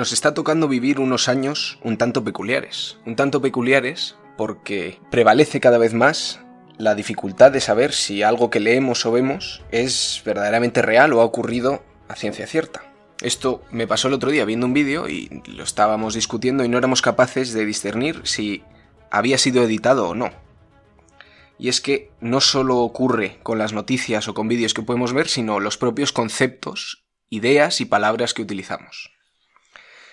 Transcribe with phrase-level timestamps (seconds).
[0.00, 2.96] Nos está tocando vivir unos años un tanto peculiares.
[3.04, 6.40] Un tanto peculiares porque prevalece cada vez más
[6.78, 11.24] la dificultad de saber si algo que leemos o vemos es verdaderamente real o ha
[11.26, 12.90] ocurrido a ciencia cierta.
[13.20, 16.78] Esto me pasó el otro día viendo un vídeo y lo estábamos discutiendo y no
[16.78, 18.62] éramos capaces de discernir si
[19.10, 20.30] había sido editado o no.
[21.58, 25.28] Y es que no solo ocurre con las noticias o con vídeos que podemos ver,
[25.28, 29.19] sino los propios conceptos, ideas y palabras que utilizamos.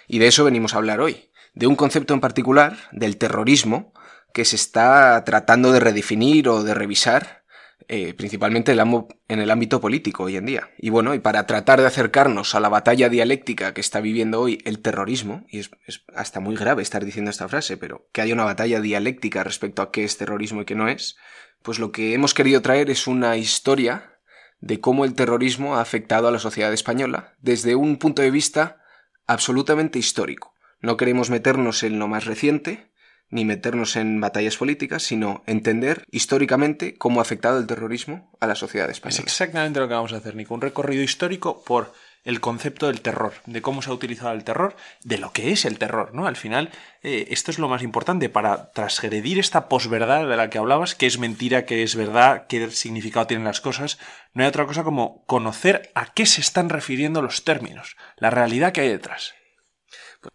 [0.08, 3.94] Y de eso venimos a hablar hoy, de un concepto en particular, del terrorismo,
[4.34, 7.44] que se está tratando de redefinir o de revisar,
[7.90, 10.70] eh, principalmente en el ámbito político hoy en día.
[10.78, 14.62] Y bueno, y para tratar de acercarnos a la batalla dialéctica que está viviendo hoy
[14.66, 18.34] el terrorismo, y es, es hasta muy grave estar diciendo esta frase, pero que haya
[18.34, 21.18] una batalla dialéctica respecto a qué es terrorismo y qué no es,
[21.62, 24.20] pues lo que hemos querido traer es una historia
[24.60, 28.82] de cómo el terrorismo ha afectado a la sociedad española desde un punto de vista
[29.28, 30.54] absolutamente histórico.
[30.82, 32.92] No queremos meternos en lo más reciente,
[33.30, 38.56] ni meternos en batallas políticas, sino entender históricamente cómo ha afectado el terrorismo a la
[38.56, 39.20] sociedad española.
[39.20, 40.54] Es exactamente lo que vamos a hacer, Nico.
[40.54, 44.76] Un recorrido histórico por el concepto del terror, de cómo se ha utilizado el terror,
[45.04, 46.28] de lo que es el terror, ¿no?
[46.28, 46.72] Al final,
[47.04, 51.06] eh, esto es lo más importante para transgredir esta posverdad de la que hablabas, que
[51.06, 53.98] es mentira, que es verdad, qué significado tienen las cosas.
[54.34, 58.74] No hay otra cosa como conocer a qué se están refiriendo los términos, la realidad
[58.74, 59.34] que hay detrás.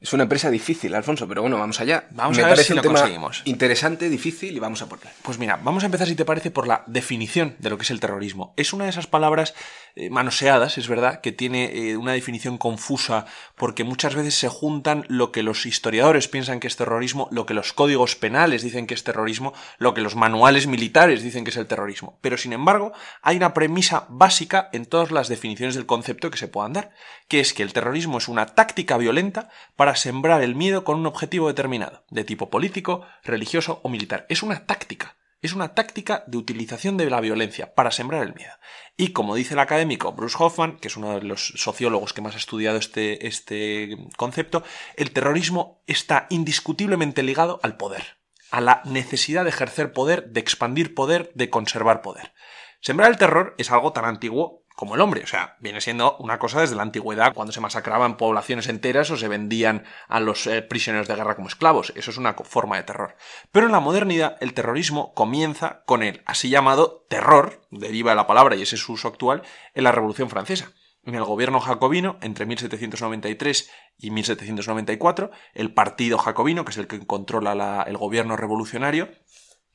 [0.01, 2.07] Es una empresa difícil, Alfonso, pero bueno, vamos allá.
[2.11, 3.43] Vamos a ver si lo conseguimos.
[3.45, 4.99] Interesante, difícil y vamos a por.
[5.23, 7.91] Pues mira, vamos a empezar, si te parece, por la definición de lo que es
[7.91, 8.55] el terrorismo.
[8.57, 9.55] Es una de esas palabras
[9.95, 13.27] eh, manoseadas, es verdad, que tiene eh, una definición confusa
[13.57, 17.55] porque muchas veces se juntan lo que los historiadores piensan que es terrorismo, lo que
[17.55, 21.57] los códigos penales dicen que es terrorismo, lo que los manuales militares dicen que es
[21.57, 22.19] el terrorismo.
[22.21, 26.49] Pero sin embargo, hay una premisa básica en todas las definiciones del concepto que se
[26.49, 26.93] puedan dar,
[27.29, 31.07] que es que el terrorismo es una táctica violenta para sembrar el miedo con un
[31.07, 34.27] objetivo determinado, de tipo político, religioso o militar.
[34.29, 35.17] Es una táctica.
[35.43, 38.53] Es una táctica de utilización de la violencia para sembrar el miedo.
[38.97, 42.35] Y como dice el académico Bruce Hoffman, que es uno de los sociólogos que más
[42.35, 44.63] ha estudiado este, este concepto,
[44.97, 48.19] el terrorismo está indiscutiblemente ligado al poder,
[48.53, 52.33] a la necesidad de ejercer poder, de expandir poder, de conservar poder.
[52.81, 55.23] Sembrar el terror es algo tan antiguo como el hombre.
[55.23, 59.17] O sea, viene siendo una cosa desde la antigüedad, cuando se masacraban poblaciones enteras o
[59.17, 61.93] se vendían a los eh, prisioneros de guerra como esclavos.
[61.97, 63.17] Eso es una forma de terror.
[63.51, 68.27] Pero en la modernidad, el terrorismo comienza con el así llamado terror, deriva de la
[68.27, 69.43] palabra y ese es su uso actual,
[69.75, 70.73] en la Revolución Francesa.
[71.05, 77.05] En el gobierno jacobino, entre 1793 y 1794, el partido jacobino, que es el que
[77.05, 79.11] controla el gobierno revolucionario,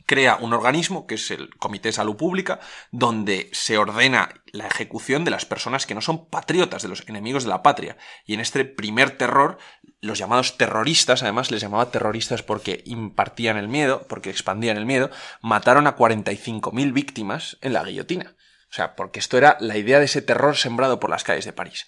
[0.08, 2.60] crea un organismo, que es el Comité de Salud Pública,
[2.92, 7.44] donde se ordena la ejecución de las personas que no son patriotas, de los enemigos
[7.44, 7.98] de la patria.
[8.26, 9.60] Y en este primer terror,
[10.00, 15.12] los llamados terroristas, además les llamaba terroristas porque impartían el miedo, porque expandían el miedo,
[15.42, 18.36] mataron a 45.000 víctimas en la guillotina.
[18.72, 21.54] O sea, porque esto era la idea de ese terror sembrado por las calles de
[21.54, 21.88] París.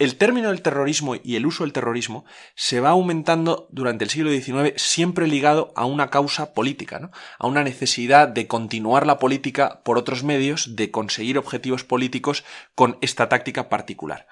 [0.00, 2.24] El término del terrorismo y el uso del terrorismo
[2.56, 7.12] se va aumentando durante el siglo XIX siempre ligado a una causa política, ¿no?
[7.38, 12.44] a una necesidad de continuar la política por otros medios, de conseguir objetivos políticos
[12.74, 14.26] con esta táctica particular.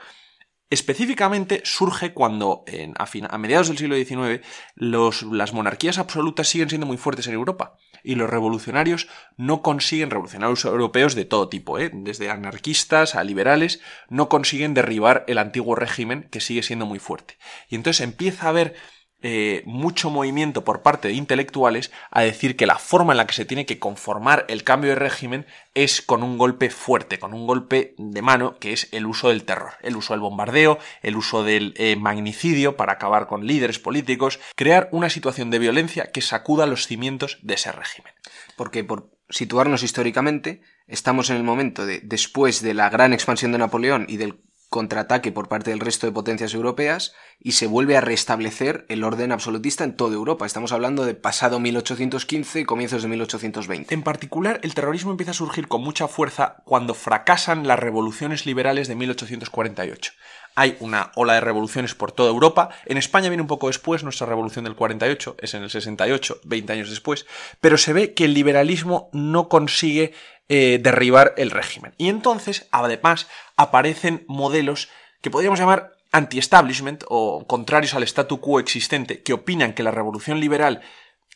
[0.68, 2.64] Específicamente surge cuando
[2.96, 4.44] a, mediados del siglo XIX
[4.74, 10.64] las monarquías absolutas siguen siendo muy fuertes en Europa y los revolucionarios no consiguen, revolucionarios
[10.64, 11.90] europeos de todo tipo, ¿eh?
[11.92, 17.38] desde anarquistas a liberales, no consiguen derribar el antiguo régimen que sigue siendo muy fuerte.
[17.68, 18.74] Y entonces empieza a haber
[19.22, 23.34] eh, mucho movimiento por parte de intelectuales a decir que la forma en la que
[23.34, 27.46] se tiene que conformar el cambio de régimen es con un golpe fuerte, con un
[27.46, 31.44] golpe de mano, que es el uso del terror, el uso del bombardeo, el uso
[31.44, 36.66] del eh, magnicidio para acabar con líderes políticos, crear una situación de violencia que sacuda
[36.66, 38.12] los cimientos de ese régimen.
[38.56, 43.58] Porque por situarnos históricamente, estamos en el momento de, después de la gran expansión de
[43.58, 44.40] Napoleón y del
[44.72, 49.30] contraataque por parte del resto de potencias europeas y se vuelve a restablecer el orden
[49.30, 50.46] absolutista en toda Europa.
[50.46, 53.94] Estamos hablando de pasado 1815 y comienzos de 1820.
[53.94, 58.88] En particular, el terrorismo empieza a surgir con mucha fuerza cuando fracasan las revoluciones liberales
[58.88, 60.12] de 1848.
[60.54, 62.70] Hay una ola de revoluciones por toda Europa.
[62.86, 66.72] En España viene un poco después, nuestra revolución del 48 es en el 68, 20
[66.72, 67.26] años después,
[67.60, 70.12] pero se ve que el liberalismo no consigue
[70.54, 71.94] eh, derribar el régimen.
[71.96, 73.26] Y entonces, además,
[73.56, 74.90] aparecen modelos
[75.22, 80.40] que podríamos llamar anti-establishment o contrarios al statu quo existente, que opinan que la revolución
[80.40, 80.82] liberal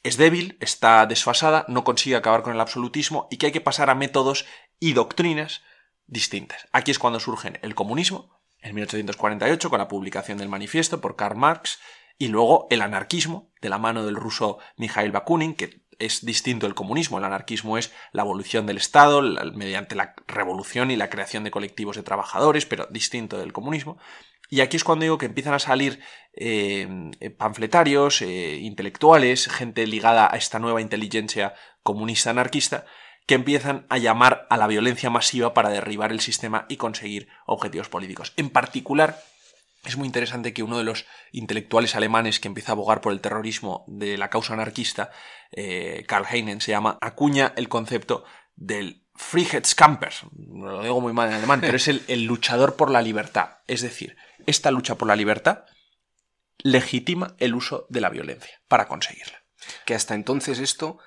[0.03, 3.89] es débil, está desfasada, no consigue acabar con el absolutismo y que hay que pasar
[3.89, 4.45] a métodos
[4.81, 5.63] y doctrinas
[6.07, 6.69] distintas.
[6.73, 11.39] Aquí es cuando surgen el comunismo, en 1848 con la publicación del manifiesto por Karl
[11.39, 11.79] Marx
[12.19, 16.75] y luego el anarquismo de la mano del ruso Mikhail Bakunin, que es distinto del
[16.75, 17.19] comunismo.
[17.19, 19.23] El anarquismo es la evolución del Estado
[19.55, 23.99] mediante la revolución y la creación de colectivos de trabajadores, pero distinto del comunismo.
[24.49, 26.01] Y aquí es cuando digo que empiezan a salir
[26.35, 32.87] eh, panfletarios, eh, intelectuales, gente ligada a esta nueva inteligencia comunista anarquista,
[33.27, 37.89] que empiezan a llamar a la violencia masiva para derribar el sistema y conseguir objetivos
[37.89, 38.33] políticos.
[38.37, 39.19] En particular,
[39.91, 43.21] es muy interesante que uno de los intelectuales alemanes que empieza a abogar por el
[43.21, 45.11] terrorismo de la causa anarquista,
[45.53, 48.25] eh, Karl Heinen, se llama, acuña el concepto
[48.55, 50.13] del Freiheitskamper.
[50.37, 53.59] Lo digo muy mal en alemán, pero es el luchador por la libertad.
[53.67, 54.17] Es decir,
[54.47, 55.65] esta lucha por la libertad
[56.59, 59.43] legitima el uso de la violencia para conseguirla.
[59.85, 60.99] Que hasta entonces esto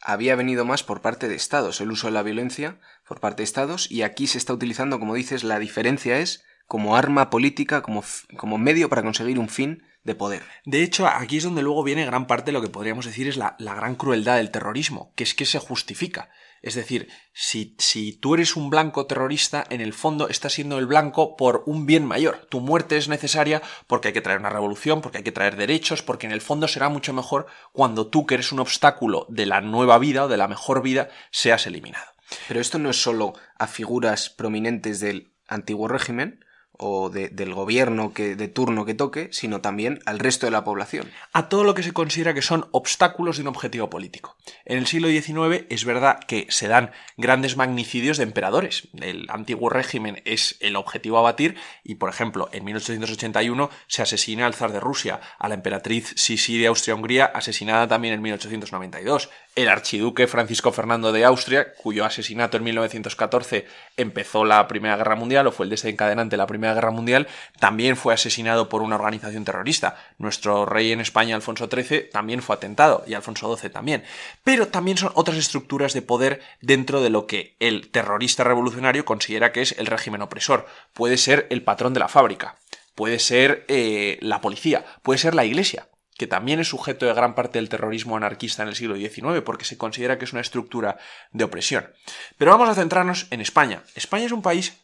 [0.00, 3.44] había venido más por parte de estados, el uso de la violencia por parte de
[3.44, 8.04] estados, y aquí se está utilizando, como dices, la diferencia es como arma política, como,
[8.36, 10.42] como medio para conseguir un fin de poder.
[10.64, 13.36] De hecho, aquí es donde luego viene gran parte de lo que podríamos decir es
[13.36, 16.30] la, la gran crueldad del terrorismo, que es que se justifica.
[16.62, 20.86] Es decir, si, si, tú eres un blanco terrorista, en el fondo estás siendo el
[20.86, 22.46] blanco por un bien mayor.
[22.50, 26.02] Tu muerte es necesaria porque hay que traer una revolución, porque hay que traer derechos,
[26.02, 29.60] porque en el fondo será mucho mejor cuando tú, que eres un obstáculo de la
[29.60, 32.06] nueva vida o de la mejor vida, seas eliminado.
[32.48, 36.44] Pero esto no es solo a figuras prominentes del antiguo régimen,
[36.78, 41.10] o del gobierno que, de turno que toque, sino también al resto de la población.
[41.32, 44.36] A todo lo que se considera que son obstáculos de un objetivo político.
[44.64, 48.88] En el siglo XIX es verdad que se dan grandes magnicidios de emperadores.
[49.00, 54.46] El antiguo régimen es el objetivo a batir y, por ejemplo, en 1881 se asesina
[54.46, 59.70] al zar de Rusia, a la emperatriz Sisi de Austria-Hungría, asesinada también en 1892 el
[59.70, 63.66] archiduque Francisco Fernando de Austria, cuyo asesinato en 1914
[63.96, 67.26] empezó la Primera Guerra Mundial o fue el desencadenante de la Primera Guerra Mundial,
[67.58, 69.96] también fue asesinado por una organización terrorista.
[70.18, 74.04] Nuestro rey en España, Alfonso XIII, también fue atentado y Alfonso XII también.
[74.44, 79.52] Pero también son otras estructuras de poder dentro de lo que el terrorista revolucionario considera
[79.52, 80.66] que es el régimen opresor.
[80.92, 82.56] Puede ser el patrón de la fábrica,
[82.94, 87.34] puede ser eh, la policía, puede ser la iglesia que también es sujeto de gran
[87.34, 90.98] parte del terrorismo anarquista en el siglo XIX, porque se considera que es una estructura
[91.32, 91.90] de opresión.
[92.38, 93.82] Pero vamos a centrarnos en España.
[93.94, 94.78] España es un país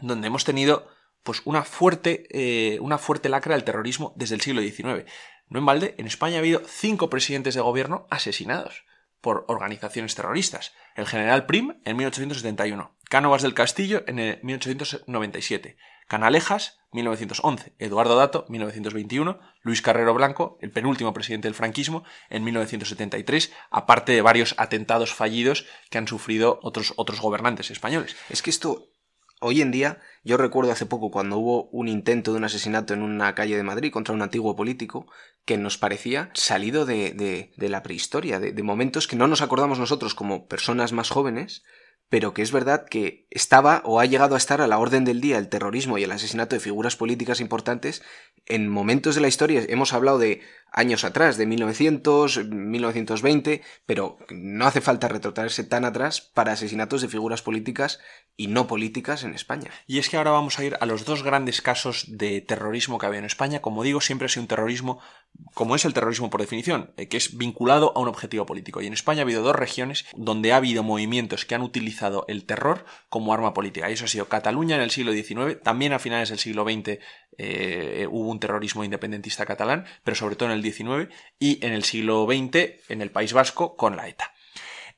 [0.00, 0.88] donde hemos tenido
[1.22, 5.10] pues, una, fuerte, eh, una fuerte lacra del terrorismo desde el siglo XIX.
[5.48, 8.84] No en balde, en España ha habido cinco presidentes de gobierno asesinados
[9.20, 10.72] por organizaciones terroristas.
[10.94, 15.76] El general Prim en 1871, Cánovas del Castillo en 1897,
[16.06, 23.52] Canalejas, 1911, Eduardo Dato, 1921, Luis Carrero Blanco, el penúltimo presidente del franquismo, en 1973,
[23.70, 28.16] aparte de varios atentados fallidos que han sufrido otros, otros gobernantes españoles.
[28.28, 28.88] Es que esto,
[29.40, 33.02] hoy en día, yo recuerdo hace poco cuando hubo un intento de un asesinato en
[33.02, 35.06] una calle de Madrid contra un antiguo político
[35.44, 40.14] que nos parecía salido de, de, la prehistoria, de momentos que no nos acordamos nosotros
[40.14, 41.62] como personas más jóvenes,
[42.10, 45.20] pero que es verdad que estaba o ha llegado a estar a la orden del
[45.20, 48.02] día el terrorismo y el asesinato de figuras políticas importantes
[48.46, 49.64] en momentos de la historia.
[49.68, 56.20] Hemos hablado de años atrás, de 1900, 1920, pero no hace falta retrotraerse tan atrás
[56.20, 58.00] para asesinatos de figuras políticas
[58.36, 59.70] y no políticas en España.
[59.86, 63.06] Y es que ahora vamos a ir a los dos grandes casos de terrorismo que
[63.06, 63.60] había en España.
[63.60, 65.00] Como digo, siempre ha sido un terrorismo,
[65.54, 68.80] como es el terrorismo por definición, eh, que es vinculado a un objetivo político.
[68.80, 72.44] Y en España ha habido dos regiones donde ha habido movimientos que han utilizado el
[72.44, 73.90] terror como arma política.
[73.90, 76.98] Y eso ha sido Cataluña en el siglo XIX, también a finales del siglo XX
[77.42, 81.84] eh, hubo un terrorismo independentista catalán, pero sobre todo en el XIX y en el
[81.84, 84.32] siglo XX en el País Vasco con la ETA.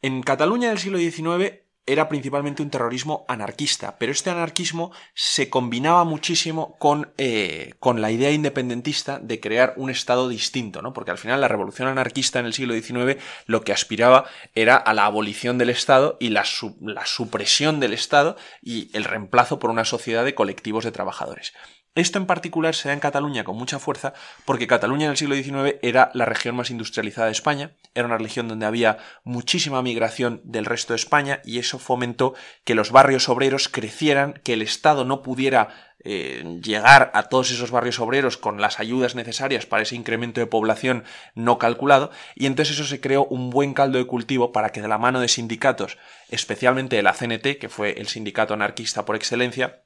[0.03, 5.51] En Cataluña en el siglo XIX era principalmente un terrorismo anarquista, pero este anarquismo se
[5.51, 10.93] combinaba muchísimo con, eh, con, la idea independentista de crear un Estado distinto, ¿no?
[10.93, 14.95] Porque al final la revolución anarquista en el siglo XIX lo que aspiraba era a
[14.95, 20.25] la abolición del Estado y la supresión del Estado y el reemplazo por una sociedad
[20.25, 21.53] de colectivos de trabajadores.
[21.95, 24.15] Esto en particular se da en Cataluña con mucha fuerza
[24.47, 28.17] porque Cataluña en el siglo XIX era la región más industrializada de España, era una
[28.17, 32.33] región donde había muchísima migración del resto de España y eso fomentó
[32.65, 37.71] que los barrios obreros crecieran, que el Estado no pudiera eh, llegar a todos esos
[37.71, 42.75] barrios obreros con las ayudas necesarias para ese incremento de población no calculado y entonces
[42.75, 45.99] eso se creó un buen caldo de cultivo para que de la mano de sindicatos,
[46.31, 49.83] especialmente de la CNT, que fue el sindicato anarquista por excelencia,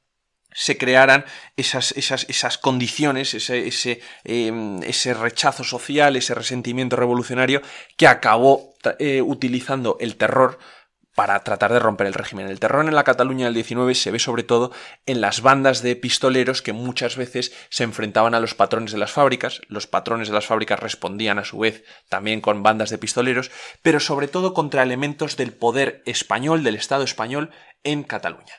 [0.53, 1.25] se crearan
[1.57, 7.63] esas, esas, esas condiciones, ese, ese, em, ese, rechazo social, ese resentimiento revolucionario
[7.97, 10.59] que acabó eh, utilizando el terror
[11.17, 12.47] para tratar de romper el régimen.
[12.47, 14.71] El terror en la Cataluña del 19 se ve sobre todo
[15.07, 19.13] en las bandas de pistoleros que muchas veces se enfrentaban a los patrones de las
[19.13, 23.51] fábricas, los patrones de las fábricas respondían a su vez también con bandas de pistoleros,
[23.83, 27.51] pero sobre todo contra elementos del poder español, del Estado español
[27.83, 28.55] en Cataluña.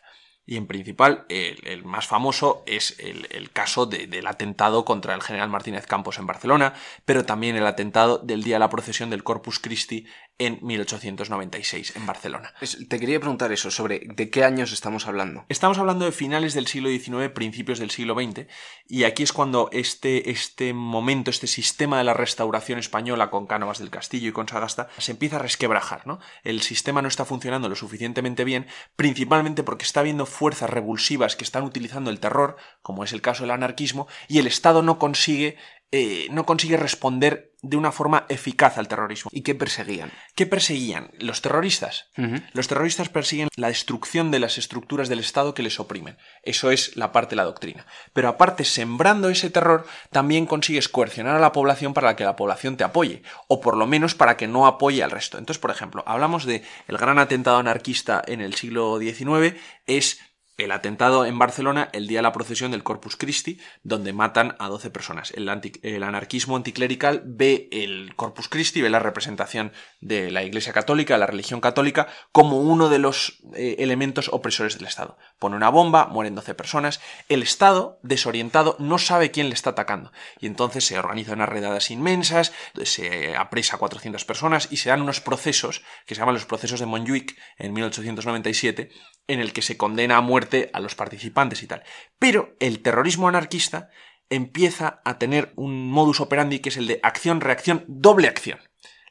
[0.50, 5.86] Y en principal, el, más famoso es el, caso del atentado contra el general Martínez
[5.86, 6.74] Campos en Barcelona,
[7.04, 10.08] pero también el atentado del día de la procesión del Corpus Christi
[10.39, 12.54] en 1896 en Barcelona.
[12.88, 15.46] te quería preguntar eso, sobre de qué años estamos hablando.
[15.50, 18.48] Estamos hablando de finales del siglo XIX, principios del siglo XX,
[18.88, 23.80] y aquí es cuando este, este momento, este sistema de la restauración española con Cánovas
[23.80, 26.20] del Castillo y con Sagasta se empieza a resquebrajar, ¿no?
[26.44, 31.44] El sistema no está funcionando lo suficientemente bien, principalmente porque está habiendo fuerzas revulsivas que
[31.44, 35.58] están utilizando el terror, como es el caso del anarquismo, y el Estado no consigue
[35.94, 39.32] eh, no consigue responder de una forma eficaz al terrorismo.
[39.34, 40.12] ¿Y qué perseguían?
[40.36, 41.12] ¿Qué perseguían?
[41.17, 42.10] Los terroristas.
[42.51, 46.17] Los terroristas persiguen la destrucción de las estructuras del Estado que les oprimen.
[46.44, 47.86] Eso es la parte de la doctrina.
[48.12, 52.75] Pero aparte, sembrando ese terror, también consigues coercionar a la población para que la población
[52.75, 55.38] te apoye, o por lo menos para que no apoye al resto.
[55.38, 59.56] Entonces, por ejemplo, hablamos de el gran atentado anarquista en el siglo XIX,
[59.88, 60.20] es
[60.58, 64.68] el atentado en Barcelona el día de la procesión del Corpus Christi, donde matan a
[64.70, 65.32] 12 personas.
[65.32, 69.72] El, anarquismo anticlerical ve el Corpus Christi, ve la representación
[70.02, 74.88] de la Iglesia Católica, la religión católica, como uno de los eh, elementos opresores del
[74.88, 75.18] Estado.
[75.38, 77.02] Pone una bomba, mueren 12 personas.
[77.30, 80.12] El Estado, desorientado, no sabe quién le está atacando.
[80.40, 82.52] Y entonces se organizan unas redadas inmensas,
[82.84, 86.80] se apresa a 400 personas y se dan unos procesos, que se llaman los procesos
[86.80, 88.90] de Montjuic en 1897,
[89.27, 91.84] en el que se condena a muerte a los participantes y tal.
[92.19, 93.89] Pero el terrorismo anarquista
[94.29, 98.60] empieza a tener un modus operandi que es el de acción, reacción, doble acción.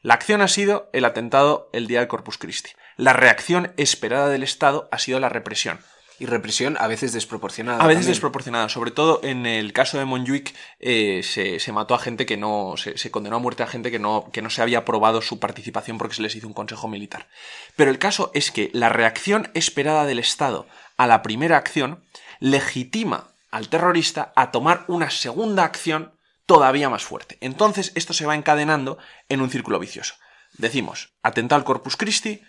[0.01, 2.71] La acción ha sido el atentado el día del Corpus Christi.
[2.97, 5.79] La reacción esperada del Estado ha sido la represión.
[6.19, 7.83] Y represión a veces desproporcionada.
[7.83, 8.69] A veces desproporcionada.
[8.69, 12.73] Sobre todo en el caso de Montjuic eh, se, mató a gente que no.
[12.77, 15.97] Se, condenó a muerte a gente que no, que no se había aprobado su participación
[15.97, 17.27] porque se les hizo un consejo militar.
[17.75, 22.03] Pero el caso es que la reacción esperada del Estado a la primera acción
[22.39, 26.13] legitima al terrorista a tomar una segunda acción
[26.45, 27.37] todavía más fuerte.
[27.41, 28.97] Entonces esto se va encadenando
[29.29, 30.15] en un círculo vicioso.
[30.57, 32.41] Decimos, atentado al Corpus Christi,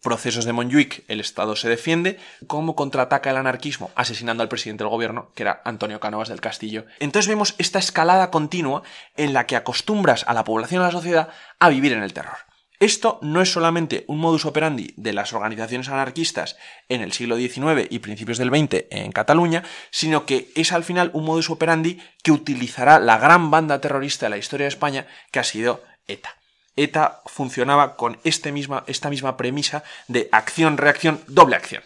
[0.00, 4.90] procesos de Montjuic, el Estado se defiende, cómo contraataca el anarquismo asesinando al presidente del
[4.90, 6.86] gobierno, que era Antonio Cánovas del Castillo.
[6.98, 8.82] Entonces vemos esta escalada continua
[9.16, 12.36] en la que acostumbras a la población, a la sociedad, a vivir en el terror.
[12.82, 16.56] Esto no es solamente un modus operandi de las organizaciones anarquistas
[16.88, 21.12] en el siglo XIX y principios del XX en Cataluña, sino que es al final
[21.14, 25.38] un modus operandi que utilizará la gran banda terrorista de la historia de España, que
[25.38, 26.41] ha sido ETA.
[26.76, 31.82] ETA funcionaba con este misma, esta misma premisa de acción-reacción, doble acción.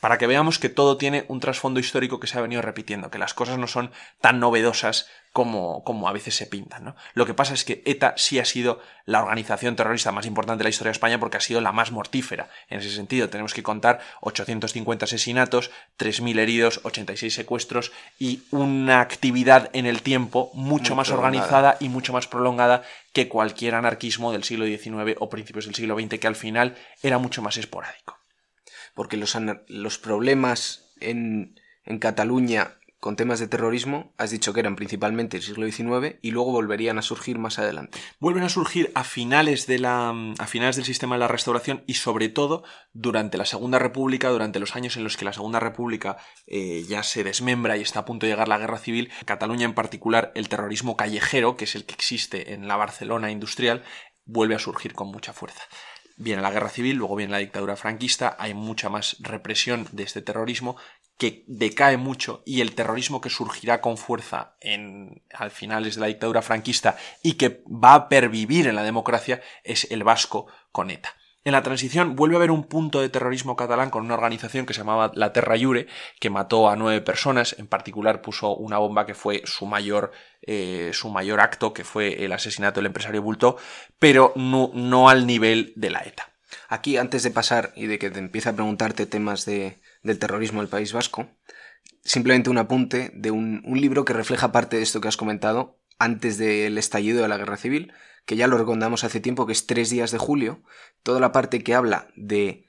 [0.00, 3.18] Para que veamos que todo tiene un trasfondo histórico que se ha venido repitiendo, que
[3.18, 3.90] las cosas no son
[4.20, 6.84] tan novedosas como, como a veces se pintan.
[6.84, 6.96] ¿no?
[7.14, 10.64] Lo que pasa es que ETA sí ha sido la organización terrorista más importante de
[10.64, 12.48] la historia de España porque ha sido la más mortífera.
[12.68, 19.70] En ese sentido, tenemos que contar 850 asesinatos, 3.000 heridos, 86 secuestros y una actividad
[19.72, 24.66] en el tiempo mucho más organizada y mucho más prolongada que cualquier anarquismo del siglo
[24.66, 28.17] XIX o principios del siglo XX, que al final era mucho más esporádico.
[28.98, 31.54] Porque los, problemas en,
[32.00, 36.50] Cataluña con temas de terrorismo, has dicho que eran principalmente el siglo XIX y luego
[36.50, 37.96] volverían a surgir más adelante.
[38.18, 43.44] Vuelven a surgir a finales del sistema de la restauración y sobre todo durante la
[43.44, 46.16] Segunda República, durante los años en los que la Segunda República
[46.48, 49.74] eh, ya se desmembra y está a punto de llegar la guerra civil, Cataluña en
[49.74, 53.84] particular, el terrorismo callejero, que es el que existe en la Barcelona industrial,
[54.24, 55.62] vuelve a surgir con mucha fuerza
[56.18, 60.20] viene la guerra civil, luego viene la dictadura franquista, hay mucha más represión de este
[60.20, 60.76] terrorismo
[61.16, 66.06] que decae mucho y el terrorismo que surgirá con fuerza en, al finales de la
[66.06, 71.14] dictadura franquista y que va a pervivir en la democracia es el vasco con ETA.
[71.48, 74.74] En la transición vuelve a haber un punto de terrorismo catalán con una organización que
[74.74, 75.86] se llamaba La Terra Iure,
[76.20, 80.12] que mató a nueve personas, en particular puso una bomba que fue su mayor,
[80.42, 83.56] eh, su mayor acto, que fue el asesinato del empresario Bulto,
[83.98, 86.28] pero no, al nivel de la ETA.
[86.68, 90.60] Aquí, antes de pasar y de que te empiece a preguntarte temas de, del terrorismo
[90.60, 91.30] del País Vasco,
[92.04, 96.36] simplemente un apunte de un, libro que refleja parte de esto que has comentado antes
[96.36, 97.94] del estallido de la guerra civil,
[98.28, 100.62] que ya lo recomendamos hace tiempo, que es Tres días de julio,
[101.02, 102.66] toda la parte que habla de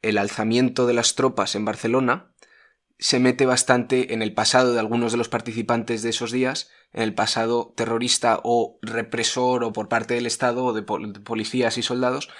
[0.00, 2.32] el alzamiento de las tropas en Barcelona,
[2.98, 7.02] se mete bastante en el pasado de algunos de los participantes de esos días en
[7.02, 12.30] el pasado terrorista o represor o por parte del Estado o de, policías y soldados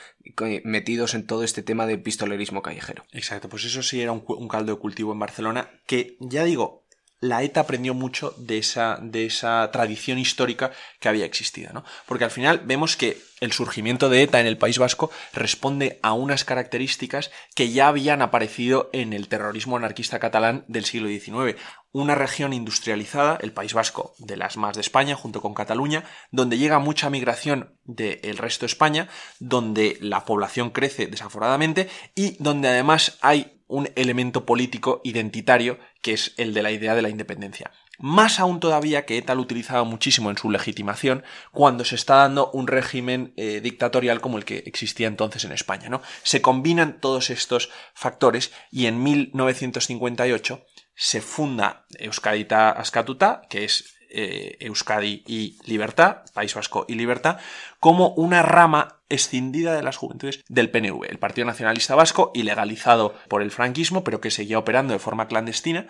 [0.64, 3.04] metidos en todo este tema de pistolerismo callejero.
[3.12, 6.77] Exacto, pues eso sí era un caldo de cultivo en Barcelona que, ya digo,
[7.20, 10.70] la ETA aprendió mucho de esa, de esa tradición histórica
[11.00, 11.84] que había existido, ¿no?
[12.06, 16.12] Porque al final vemos que el surgimiento de ETA en el País Vasco responde a
[16.12, 21.58] unas características que ya habían aparecido en el terrorismo anarquista catalán del siglo XIX.
[21.90, 26.58] Una región industrializada, el País Vasco, de las más de España, junto con Cataluña, donde
[26.58, 29.08] llega mucha migración del resto de España,
[29.40, 36.34] donde la población crece desaforadamente y donde además hay un elemento político identitario que es
[36.36, 37.70] el de la idea de la independencia.
[38.00, 42.50] Más aún todavía que ETA lo utilizaba muchísimo en su legitimación cuando se está dando
[42.52, 45.88] un régimen eh, dictatorial como el que existía entonces en España.
[45.88, 46.00] ¿no?
[46.22, 54.56] Se combinan todos estos factores y en 1958 se funda Euskadita Askatuta, que es eh,
[54.60, 57.38] Euskadi y Libertad, País Vasco y Libertad,
[57.80, 63.42] como una rama escindida de las juventudes del PNV, el Partido Nacionalista Vasco, ilegalizado por
[63.42, 65.88] el franquismo, pero que seguía operando de forma clandestina.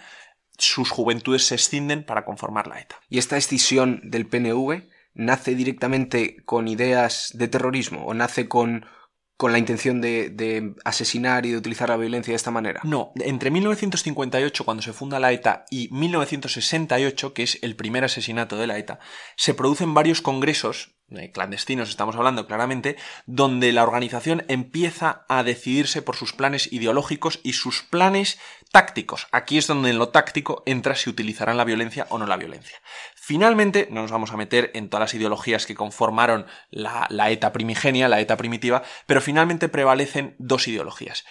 [0.57, 2.97] Sus juventudes se escinden para conformar la ETA.
[3.09, 8.87] ¿Y esta escisión del PNV nace directamente con ideas de terrorismo o nace con
[9.39, 12.81] con la intención de, asesinar y de utilizar la violencia de esta manera?
[12.83, 18.57] No, entre 1958, cuando se funda la ETA, y 1968, que es el primer asesinato
[18.57, 18.99] de la ETA,
[19.37, 26.03] se producen varios congresos, eh, clandestinos estamos hablando claramente, donde la organización empieza a decidirse
[26.03, 29.27] por sus planes ideológicos y sus planes tácticos.
[29.33, 32.79] Aquí es donde en lo táctico entra si utilizarán la violencia o no la violencia.
[33.15, 38.09] Finalmente, no nos vamos a meter en todas las ideologías que conformaron la, ETA primigenia,
[38.09, 41.25] la ETA primitiva, pero finalmente prevalecen dos ideologías.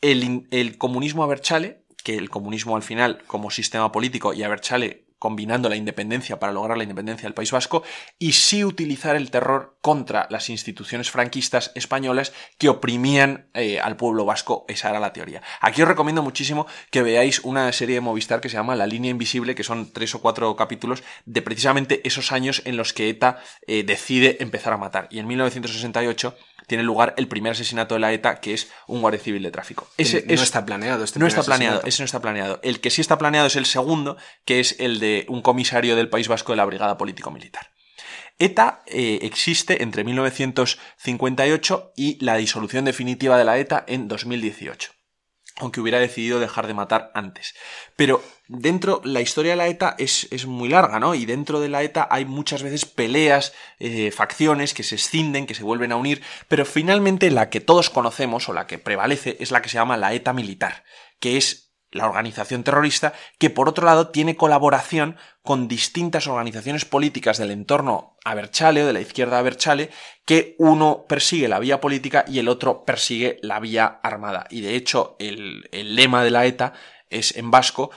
[0.00, 5.70] El, el comunismo Aberchale, que el comunismo al final como sistema político y Aberchale combinando
[5.70, 7.82] la independencia para lograr la independencia del País Vasco,
[8.18, 14.26] y sí utilizar el terror contra las instituciones franquistas españolas que oprimían eh, al pueblo
[14.26, 14.66] vasco.
[14.68, 15.40] Esa era la teoría.
[15.62, 19.10] Aquí os recomiendo muchísimo que veáis una serie de Movistar que se llama La línea
[19.10, 23.38] invisible, que son tres o cuatro capítulos de precisamente esos años en los que ETA
[23.66, 25.08] eh, decide empezar a matar.
[25.10, 29.20] Y en 1968 tiene lugar el primer asesinato de la ETA, que es un guardia
[29.20, 29.88] civil de tráfico.
[29.96, 31.04] Ese no está planeado.
[31.04, 32.60] Este no está planeado, ese no está planeado.
[32.62, 36.08] El que sí está planeado es el segundo, que es el de un comisario del
[36.08, 37.70] País Vasco de la Brigada Político-Militar.
[38.38, 44.93] ETA eh, existe entre 1958 y la disolución definitiva de la ETA en 2018
[45.56, 47.54] aunque hubiera decidido dejar de matar antes.
[47.96, 51.14] Pero dentro, la historia de la ETA es, es muy larga, ¿no?
[51.14, 55.54] Y dentro de la ETA hay muchas veces peleas, eh, facciones que se escinden, que
[55.54, 59.50] se vuelven a unir, pero finalmente la que todos conocemos o la que prevalece es
[59.50, 60.84] la que se llama la ETA militar,
[61.20, 61.63] que es
[61.94, 68.16] la organización terrorista, que por otro lado tiene colaboración con distintas organizaciones políticas del entorno
[68.24, 69.90] Aberchale o de la izquierda Aberchale,
[70.26, 74.46] que uno persigue la vía política y el otro persigue la vía armada.
[74.50, 76.72] Y de hecho, el, el lema de la ETA
[77.10, 77.90] es en vasco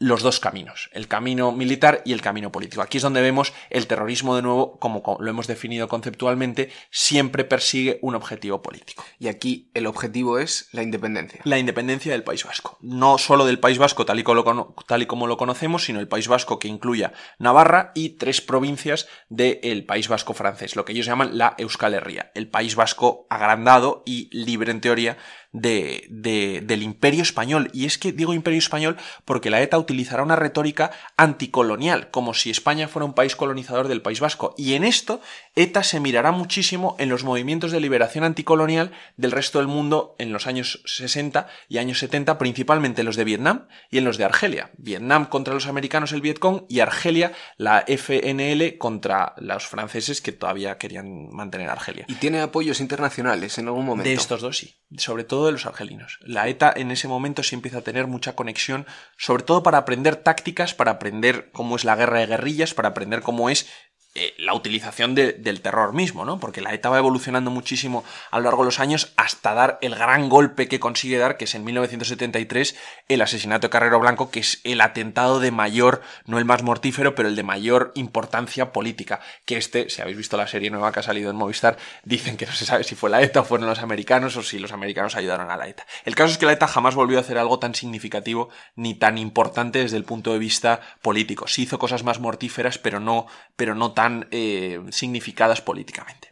[0.00, 2.80] los dos caminos, el camino militar y el camino político.
[2.80, 7.98] Aquí es donde vemos el terrorismo de nuevo, como lo hemos definido conceptualmente, siempre persigue
[8.00, 9.04] un objetivo político.
[9.18, 11.42] Y aquí el objetivo es la independencia.
[11.44, 12.78] La independencia del País Vasco.
[12.80, 16.00] No solo del País Vasco tal y, como lo, tal y como lo conocemos, sino
[16.00, 20.92] el País Vasco que incluya Navarra y tres provincias del País Vasco francés, lo que
[20.92, 25.18] ellos llaman la Euskal Herria, el País Vasco agrandado y libre en teoría
[25.52, 27.70] de, de, del imperio español.
[27.72, 32.50] Y es que digo imperio español porque la ETA utilizará una retórica anticolonial, como si
[32.50, 34.54] España fuera un país colonizador del País Vasco.
[34.56, 35.20] Y en esto,
[35.54, 40.32] ETA se mirará muchísimo en los movimientos de liberación anticolonial del resto del mundo en
[40.32, 44.70] los años 60 y años 70, principalmente los de Vietnam y en los de Argelia.
[44.78, 50.78] Vietnam contra los americanos el Vietcong y Argelia la FNL contra los franceses que todavía
[50.78, 52.04] querían mantener Argelia.
[52.08, 54.08] ¿Y tiene apoyos internacionales en algún momento?
[54.08, 56.18] De estos dos sí, sobre todo de los argelinos.
[56.22, 60.16] La ETA en ese momento sí empieza a tener mucha conexión, sobre todo para aprender
[60.16, 63.68] tácticas, para aprender cómo es la guerra de guerrillas, para aprender cómo es
[64.16, 66.40] eh, la utilización del terror mismo, ¿no?
[66.40, 69.94] Porque la ETA va evolucionando muchísimo a lo largo de los años hasta dar el
[69.94, 72.74] gran golpe que consigue dar, que es en 1973
[73.06, 77.14] el asesinato de Carrero Blanco, que es el atentado de mayor, no el más mortífero,
[77.14, 79.20] pero el de mayor importancia política.
[79.44, 82.46] Que este, si habéis visto la serie nueva que ha salido en Movistar, dicen que
[82.46, 85.14] no se sabe si fue la ETA o fueron los americanos o si los americanos
[85.14, 85.86] ayudaron a la ETA.
[86.04, 89.18] El caso es que la ETA jamás volvió a hacer algo tan significativo ni tan
[89.18, 91.46] importante desde el punto de vista político.
[91.46, 93.99] Sí hizo cosas más mortíferas, pero no, pero no tan
[94.30, 96.30] eh, significadas políticamente.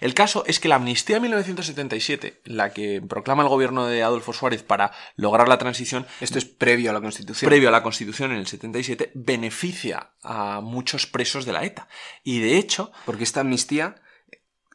[0.00, 4.32] El caso es que la amnistía de 1977, la que proclama el gobierno de Adolfo
[4.32, 7.48] Suárez para lograr la transición, esto es previo a la Constitución.
[7.48, 11.88] Previo a la Constitución en el 77, beneficia a muchos presos de la ETA.
[12.22, 12.92] Y de hecho...
[13.04, 13.96] Porque esta amnistía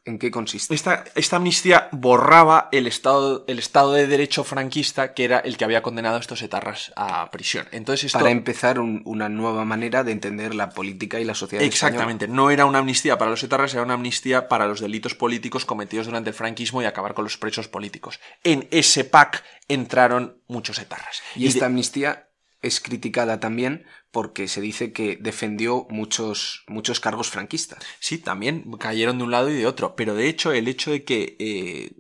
[0.09, 0.73] ¿En qué consiste?
[0.73, 5.65] Esta, esta, amnistía borraba el estado, el estado de derecho franquista que era el que
[5.65, 7.67] había condenado a estos etarras a prisión.
[7.71, 11.63] Entonces Para empezar una nueva manera de entender la política y la sociedad.
[11.63, 12.27] Exactamente.
[12.27, 16.07] No era una amnistía para los etarras, era una amnistía para los delitos políticos cometidos
[16.07, 18.19] durante el franquismo y acabar con los presos políticos.
[18.43, 21.21] En ese PAC entraron muchos etarras.
[21.35, 22.29] Y, esta amnistía
[22.63, 27.83] es criticada también porque se dice que defendió muchos, muchos cargos franquistas.
[27.99, 31.03] Sí, también cayeron de un lado y de otro, pero de hecho el hecho de
[31.03, 31.91] que eh,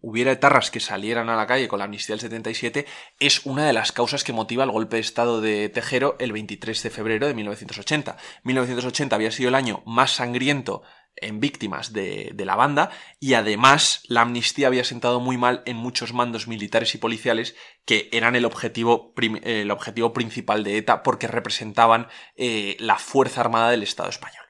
[0.00, 2.86] hubiera etarras que salieran a la calle con la amnistía del 77
[3.20, 6.82] es una de las causas que motiva el golpe de Estado de Tejero el 23
[6.82, 8.16] de febrero de 1980.
[8.44, 10.82] 1980 había sido el año más sangriento
[11.16, 16.12] en víctimas de, la banda y además la amnistía había sentado muy mal en muchos
[16.12, 22.08] mandos militares y policiales que eran el objetivo, el objetivo principal de ETA porque representaban
[22.36, 24.44] eh, la Fuerza Armada del Estado español.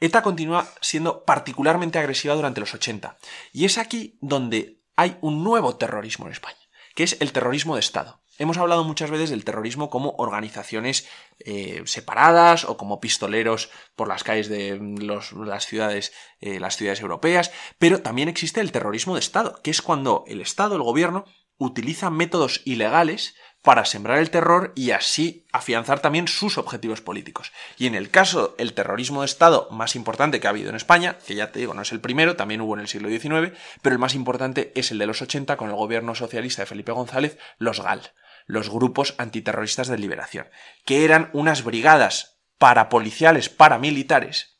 [0.00, 3.18] ETA continúa siendo particularmente agresiva durante los 80
[3.52, 6.58] y es aquí donde hay un nuevo terrorismo en España,
[6.94, 8.22] que es el terrorismo de Estado.
[8.40, 11.06] Hemos hablado muchas veces del terrorismo como organizaciones
[11.40, 17.52] eh, separadas o como pistoleros por las calles de las, ciudades, eh, las ciudades europeas,
[17.78, 21.26] pero también existe el terrorismo de Estado, que es cuando el Estado, el gobierno,
[21.58, 27.52] utiliza métodos ilegales para sembrar el terror y así afianzar también sus objetivos políticos.
[27.76, 31.18] Y en el caso el terrorismo de Estado más importante que ha habido en España,
[31.26, 33.92] que ya te digo, no es el primero, también hubo en el siglo XIX, pero
[33.92, 37.36] el más importante es el de los 80 con el gobierno socialista de Felipe González,
[37.58, 38.14] los GAL,
[38.50, 40.48] los grupos antiterroristas de liberación,
[40.84, 44.58] que eran unas brigadas parapoliciales paramilitares,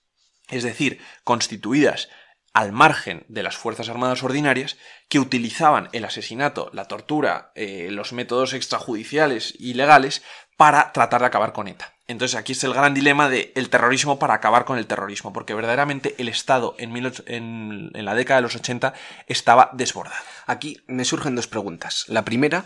[0.49, 2.09] es decir, constituidas
[2.53, 4.77] al margen de las Fuerzas Armadas ordinarias,
[5.09, 10.23] que utilizaban el asesinato, la tortura, eh, los métodos extrajudiciales y legales
[10.57, 11.95] para tratar de acabar con ETA.
[12.07, 15.55] Entonces aquí es el gran dilema del el terrorismo para acabar con el terrorismo, porque
[15.55, 18.95] verdaderamente el Estado en, en, la década de los 80
[19.29, 20.17] estaba desbordado.
[20.47, 22.05] Aquí me surgen dos preguntas.
[22.09, 22.65] La primera,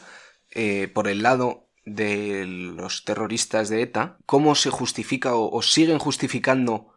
[0.54, 6.94] eh, por el lado de los terroristas de ETA, ¿cómo se justifica o siguen justificando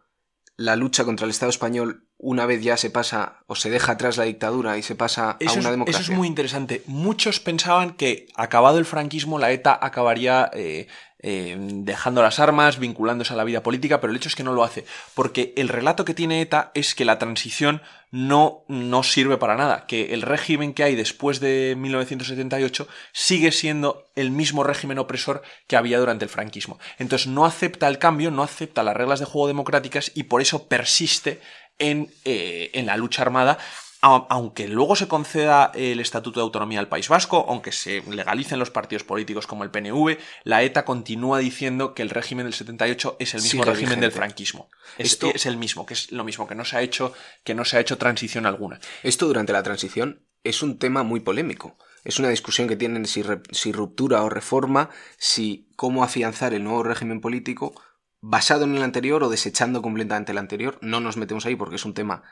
[0.56, 4.16] la lucha contra el Estado español una vez ya se pasa o se deja atrás
[4.16, 6.00] la dictadura y se pasa a una democracia.
[6.00, 6.82] Eso es muy interesante.
[6.86, 10.88] Muchos pensaban que acabado el franquismo la ETA acabaría eh,
[11.20, 14.52] eh, dejando las armas, vinculándose a la vida política, pero el hecho es que no
[14.52, 19.36] lo hace, porque el relato que tiene ETA es que la transición no, no sirve
[19.36, 24.98] para nada, que el régimen que hay después de 1978 sigue siendo el mismo régimen
[24.98, 26.78] opresor que había durante el franquismo.
[26.98, 30.68] Entonces no acepta el cambio, no acepta las reglas de juego democráticas y por eso
[30.68, 31.40] persiste
[31.78, 33.58] en, eh, en la lucha armada
[34.00, 38.70] aunque luego se conceda el Estatuto de Autonomía al País Vasco, aunque se legalicen los
[38.70, 43.34] partidos políticos como el PNV, la ETA continúa diciendo que el régimen del 78 es
[43.34, 44.70] el mismo régimen del franquismo.
[44.98, 47.12] Esto, es el mismo, que es lo mismo, que no se ha hecho,
[47.42, 48.78] que no se ha hecho transición alguna.
[49.02, 51.76] Esto durante la transición es un tema muy polémico.
[52.04, 56.84] Es una discusión que tienen si, si ruptura o reforma, si cómo afianzar el nuevo
[56.84, 57.74] régimen político
[58.20, 60.78] basado en el anterior o desechando completamente el anterior.
[60.80, 62.22] No nos metemos ahí porque es un tema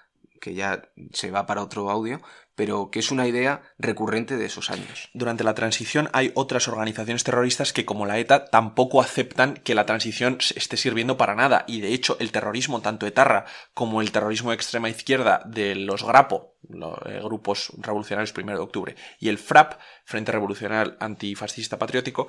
[0.41, 2.21] que ya se va para otro audio,
[2.57, 5.11] pero que es una idea recurrente de esos años.
[5.15, 9.87] Durante la transición hay otras organizaciones terroristas que, como la ETA, tampoco aceptan que la
[9.87, 11.65] transición esté sirviendo para nada.
[11.69, 16.03] Y de hecho, el terrorismo, tanto etarra como el terrorismo de extrema izquierda de los
[16.03, 22.29] Grapo, los eh, grupos revolucionarios primero de octubre, y el FRAP, Frente Revolucionario Antifascista Patriótico,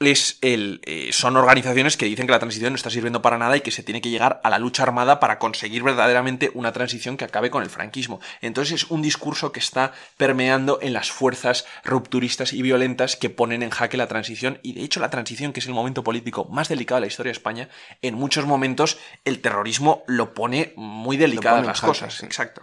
[0.00, 3.56] es el, eh, son organizaciones que dicen que la transición no está sirviendo para nada
[3.56, 7.16] y que se tiene que llegar a la lucha armada para conseguir verdaderamente una transición
[7.16, 8.20] que acabe con el franquismo.
[8.40, 13.62] Entonces es un discurso que está permeando en las fuerzas rupturistas y violentas que ponen
[13.62, 16.68] en jaque la transición y de hecho la transición, que es el momento político más
[16.68, 17.68] delicado de la historia de España,
[18.02, 22.22] en muchos momentos el terrorismo lo pone muy delicado las cosas.
[22.22, 22.62] Exacto.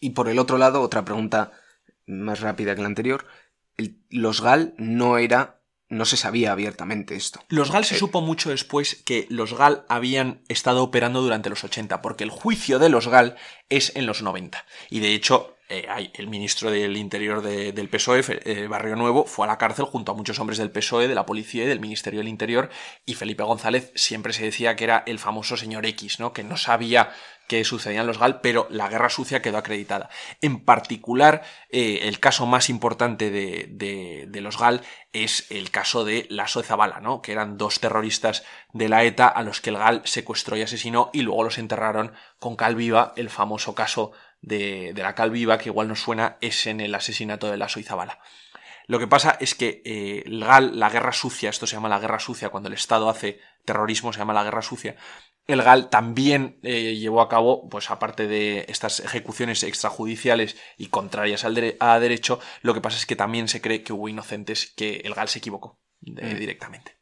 [0.00, 1.52] Y por el otro lado, otra pregunta
[2.06, 3.26] más rápida que la anterior,
[4.10, 5.58] los GAL no era
[5.90, 7.40] no se sabía abiertamente esto.
[7.48, 11.64] Los GAL se eh, supo mucho después que los GAL habían estado operando durante los
[11.64, 13.36] 80, porque el juicio de los GAL
[13.70, 14.64] es en los 90.
[14.90, 19.48] Y de hecho, eh, el ministro del Interior del PSOE, eh, Barrio Nuevo, fue a
[19.48, 22.28] la cárcel junto a muchos hombres del PSOE, de la policía y del Ministerio del
[22.28, 22.70] Interior,
[23.04, 26.32] y Felipe González siempre se decía que era el famoso señor X, ¿no?
[26.32, 27.10] que no sabía
[27.48, 30.10] que sucedían los GAL, pero la guerra sucia quedó acreditada.
[30.42, 36.28] En particular, eh, el caso más importante de, de, los GAL es el caso de
[36.28, 37.22] de Zabala, ¿no?
[37.22, 41.10] que eran dos terroristas de la ETA a los que el GAL secuestró y asesinó
[41.12, 45.88] y luego los enterraron con cal viva, el famoso caso de, la Calviva, que igual
[45.88, 48.20] nos suena, es en el asesinato de la Soizabala.
[48.86, 51.98] Lo que pasa es que eh, el GAL, la guerra sucia, esto se llama la
[51.98, 54.96] guerra sucia, cuando el Estado hace terrorismo se llama la guerra sucia,
[55.46, 61.44] el GAL también eh, llevó a cabo, pues aparte de estas ejecuciones extrajudiciales y contrarias
[61.44, 65.02] al a derecho, lo que pasa es que también se cree que hubo inocentes que
[65.04, 66.36] el GAL se equivocó mm.
[66.38, 66.97] directamente.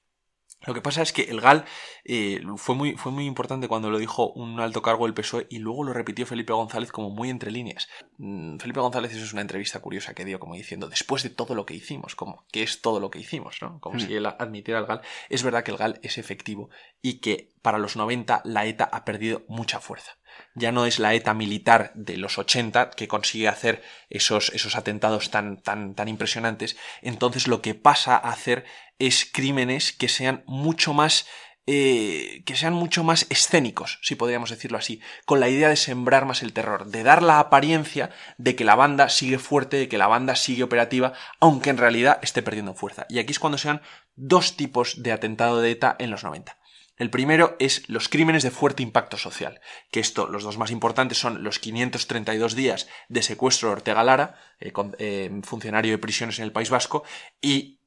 [0.66, 1.64] Lo que pasa es que el GAL
[2.04, 5.58] eh, fue, muy, fue muy importante cuando lo dijo un alto cargo del PSOE y
[5.58, 7.88] luego lo repitió Felipe González como muy entre líneas.
[8.18, 11.54] Mm, Felipe González, eso es una entrevista curiosa que dio como diciendo, después de todo
[11.54, 13.80] lo que hicimos, como que es todo lo que hicimos, ¿no?
[13.80, 14.16] Como si hmm.
[14.16, 15.02] él admitiera el GAL.
[15.28, 16.70] Es verdad que el GAL es efectivo
[17.02, 20.18] y que para los 90 la ETA ha perdido mucha fuerza
[20.54, 25.30] ya no es la ETA militar de los 80 que consigue hacer esos, esos atentados
[25.30, 26.76] tan, tan, tan impresionantes.
[27.02, 28.64] Entonces lo que pasa a hacer
[28.98, 31.26] es crímenes que sean mucho más
[31.68, 36.24] eh, que sean mucho más escénicos, si podríamos decirlo así, con la idea de sembrar
[36.24, 39.98] más el terror, de dar la apariencia de que la banda sigue fuerte, de que
[39.98, 43.04] la banda sigue operativa, aunque en realidad esté perdiendo fuerza.
[43.08, 43.82] Y aquí es cuando se dan
[44.14, 46.56] dos tipos de atentado de ETA en los 90.
[46.98, 51.18] El primero es los crímenes de fuerte impacto social, que esto, los dos más importantes
[51.18, 56.44] son los 532 días de secuestro de Ortega Lara, eh, eh, funcionario de prisiones en
[56.44, 57.02] el País Vasco,
[57.42, 57.80] y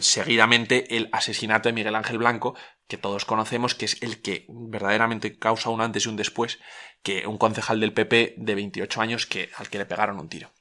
[0.00, 2.54] seguidamente el asesinato de Miguel Ángel Blanco,
[2.86, 6.58] que todos conocemos, que es el que verdaderamente causa un antes y un después,
[7.02, 10.52] que un concejal del PP de 28 años que, al que le pegaron un tiro.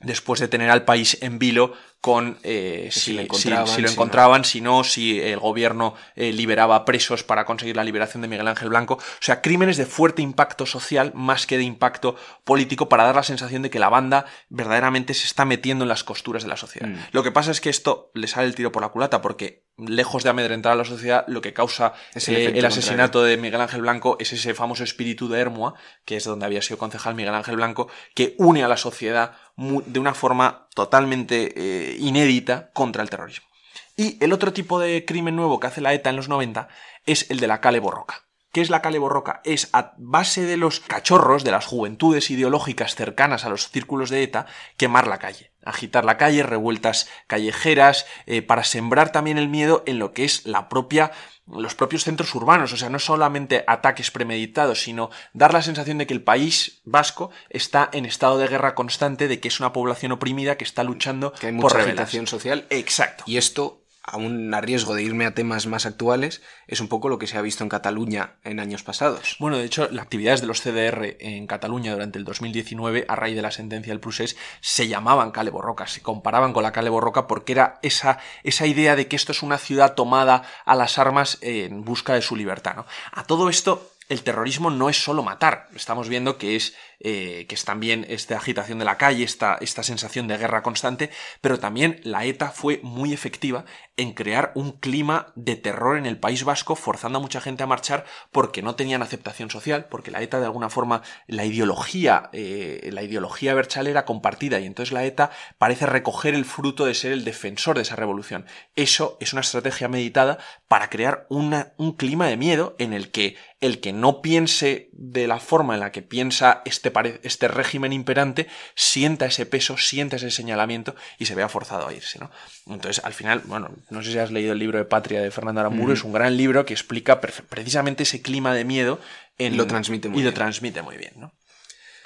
[0.00, 4.84] Después de tener al país en vilo con eh, si, lo encontraban, si, no.
[4.84, 8.94] si el gobierno eh, liberaba presos para conseguir la liberación de Miguel Ángel Blanco.
[8.94, 13.24] O sea, crímenes de fuerte impacto social más que de impacto político para dar la
[13.24, 16.88] sensación de que la banda verdaderamente se está metiendo en las costuras de la sociedad.
[16.88, 16.98] Mm.
[17.10, 20.24] Lo que pasa es que esto le sale el tiro por la culata porque lejos
[20.24, 24.16] de amedrentar a la sociedad, lo que causa el, eh, asesinato de Miguel Ángel Blanco
[24.20, 27.88] es ese famoso espíritu de Hermua, que es donde había sido concejal Miguel Ángel Blanco,
[28.14, 33.48] que une a la sociedad de una forma totalmente eh, inédita contra el terrorismo.
[33.96, 36.68] Y el otro tipo de crimen nuevo que hace la ETA en los 90
[37.04, 38.27] es el de la Cale Borroca.
[38.52, 39.40] ¿Qué es la Cale Borroca?
[39.44, 44.22] Es a base de los cachorros, de las juventudes ideológicas cercanas a los círculos de
[44.22, 45.52] ETA, quemar la calle.
[45.64, 50.46] Agitar la calle, revueltas callejeras, eh, para sembrar también el miedo en lo que es
[50.46, 51.12] la propia
[51.50, 56.06] los propios centros urbanos, o sea, no solamente ataques premeditados, sino dar la sensación de
[56.06, 60.12] que el país vasco está en estado de guerra constante, de que es una población
[60.12, 62.66] oprimida que está luchando que hay mucha por social.
[62.70, 63.24] Exacto.
[63.26, 67.18] Y esto aún a riesgo de irme a temas más actuales, es un poco lo
[67.18, 69.36] que se ha visto en Cataluña en años pasados.
[69.38, 73.36] Bueno, de hecho, las actividades de los CDR en Cataluña durante el 2019, a raíz
[73.36, 77.26] de la sentencia del Prusés, se llamaban Cale Borroca, se comparaban con la Cale Borroca
[77.26, 81.38] porque era esa, esa idea de que esto es una ciudad tomada a las armas
[81.40, 82.76] en busca de su libertad.
[82.76, 82.86] ¿no?
[83.12, 85.68] A todo esto, el terrorismo no es solo matar.
[85.74, 89.82] Estamos viendo que es, eh, que es también esta agitación de la calle, esta, esta
[89.82, 93.64] sensación de guerra constante, pero también la ETA fue muy efectiva
[93.98, 97.66] en crear un clima de terror en el País Vasco, forzando a mucha gente a
[97.66, 102.88] marchar porque no tenían aceptación social, porque la ETA de alguna forma, la ideología, eh,
[102.92, 107.12] la ideología berchal era compartida y entonces la ETA parece recoger el fruto de ser
[107.12, 108.46] el defensor de esa revolución.
[108.76, 113.80] Eso es una estrategia meditada para crear un clima de miedo en el que el
[113.80, 119.26] que no piense de la forma en la que piensa este, este régimen imperante sienta
[119.26, 122.30] ese peso, sienta ese señalamiento y se vea forzado a irse, ¿no?
[122.66, 125.60] Entonces, al final, bueno, no sé si has leído el libro de Patria de Fernando
[125.60, 129.00] Aramburu, es un gran libro que explica precisamente ese clima de miedo
[129.38, 131.32] en, lo transmite muy y lo transmite muy bien, ¿no?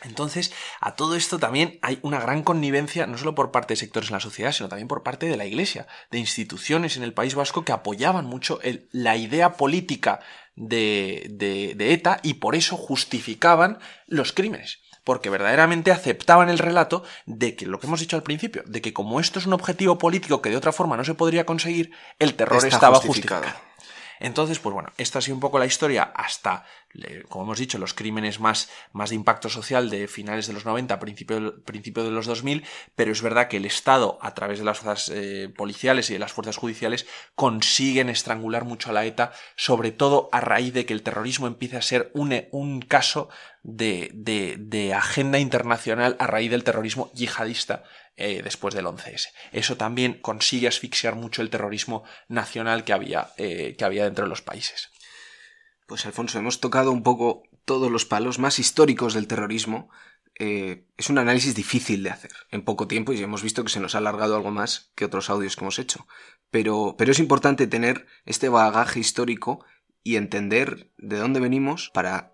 [0.04, 4.10] Entonces, a todo esto también hay una gran connivencia, no solo por parte de sectores
[4.10, 7.36] en la sociedad, sino también por parte de la Iglesia, de instituciones en el País
[7.36, 8.58] Vasco que apoyaban mucho
[8.90, 10.18] la idea política
[10.56, 17.56] de, de ETA y por eso justificaban los crímenes porque verdaderamente aceptaban el relato de
[17.56, 20.42] que lo que hemos dicho al principio, de que como esto es un objetivo político
[20.42, 23.44] que de otra forma no se podría conseguir, el terror estaba justificado.
[24.20, 26.64] Entonces, pues bueno, esta ha sido un poco la historia hasta,
[27.28, 30.98] como hemos dicho, los crímenes más, más de impacto social de finales de los 90,
[30.98, 34.78] principio, principio de los 2000, pero es verdad que el Estado, a través de las
[34.78, 39.92] fuerzas eh, policiales y de las fuerzas judiciales, consiguen estrangular mucho a la ETA, sobre
[39.92, 43.28] todo a raíz de que el terrorismo empiece a ser un, un caso
[43.62, 47.84] de, de, de agenda internacional a raíz del terrorismo yihadista
[48.16, 49.28] eh, después del 11S.
[49.52, 54.28] Eso también consigue asfixiar mucho el terrorismo nacional que había, eh, que había dentro de
[54.28, 54.91] los países.
[55.86, 59.90] Pues Alfonso, hemos tocado un poco todos los palos más históricos del terrorismo.
[60.38, 63.80] Eh, es un análisis difícil de hacer en poco tiempo y hemos visto que se
[63.80, 66.06] nos ha alargado algo más que otros audios que hemos hecho.
[66.50, 69.64] Pero, pero es importante tener este bagaje histórico
[70.02, 72.31] y entender de dónde venimos para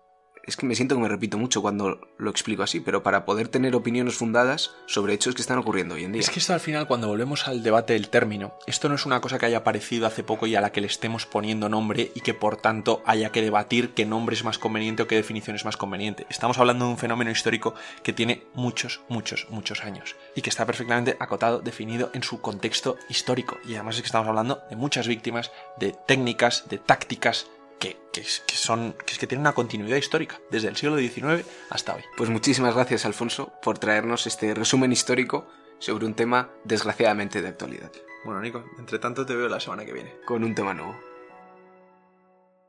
[0.49, 3.47] es que me siento que me repito mucho cuando lo explico así, pero para poder
[3.47, 6.21] tener opiniones fundadas sobre hechos que están ocurriendo hoy en día.
[6.21, 9.21] Es que esto al final, cuando volvemos al debate del término, esto no es una
[9.21, 12.21] cosa que haya aparecido hace poco y a la que le estemos poniendo nombre y
[12.21, 15.65] que por tanto haya que debatir qué nombre es más conveniente o qué definición es
[15.65, 16.25] más conveniente.
[16.29, 20.65] Estamos hablando de un fenómeno histórico que tiene muchos, muchos, muchos años y que está
[20.65, 23.57] perfectamente acotado, definido en su contexto histórico.
[23.65, 27.47] Y además es que estamos hablando de muchas víctimas, de técnicas, de tácticas,
[27.79, 32.03] que, son, que, es que tienen una continuidad histórica, desde el siglo XIX hasta hoy.
[32.17, 35.47] Pues muchísimas gracias, Alfonso, por traernos este resumen histórico
[35.79, 37.91] sobre un tema desgraciadamente de actualidad.
[38.25, 40.13] Bueno, Nico, entre tanto te veo la semana que viene.
[40.25, 41.08] Con un tema nuevo.